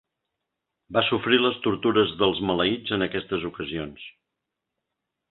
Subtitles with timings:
[0.95, 4.07] Va sofrir les tortures dels maleïts en aquestes ocasions.